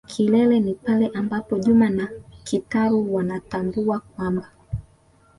[0.07, 2.09] kilele ni pale ambapo Juma na
[2.43, 4.49] Kitaru wanatambua kwamba.